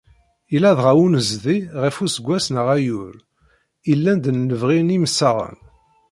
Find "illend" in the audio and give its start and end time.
3.91-4.25